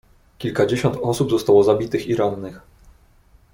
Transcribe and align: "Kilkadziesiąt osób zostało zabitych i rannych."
"Kilkadziesiąt 0.37 0.97
osób 1.01 1.29
zostało 1.31 1.63
zabitych 1.63 2.07
i 2.07 2.15
rannych." 2.15 2.61